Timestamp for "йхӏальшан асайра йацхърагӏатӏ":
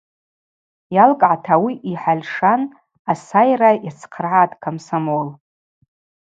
1.91-4.59